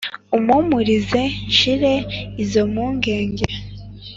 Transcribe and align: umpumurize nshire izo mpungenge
umpumurize 0.35 1.21
nshire 1.49 1.93
izo 2.43 2.61
mpungenge 2.71 3.47